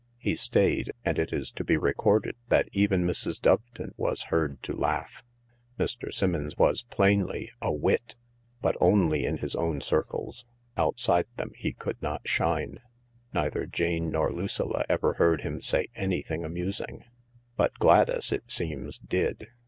[0.17, 3.39] He stayed, and it is to be recorded that even Mrs.
[3.39, 5.21] Doveton was heard to laugh.
[5.77, 6.11] Mr.
[6.11, 8.15] Simmons was, plainly, a wit,
[8.63, 12.79] but only in his own circles; outside them he could not shine.
[13.31, 17.03] Neither Jane nor Lucilla ever heard him say anything amusing.
[17.55, 19.49] But Gladys, it seems, did.